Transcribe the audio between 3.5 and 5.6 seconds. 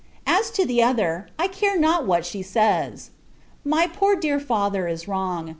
My poor dear father is wrong.